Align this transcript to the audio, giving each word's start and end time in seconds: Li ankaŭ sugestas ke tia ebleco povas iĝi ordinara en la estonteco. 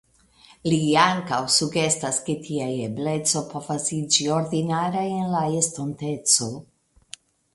Li 0.71 0.77
ankaŭ 1.01 1.41
sugestas 1.55 2.17
ke 2.29 2.35
tia 2.47 2.69
ebleco 2.87 3.43
povas 3.51 3.85
iĝi 3.97 4.25
ordinara 4.39 5.05
en 5.19 5.31
la 5.35 5.43
estonteco. 5.59 6.49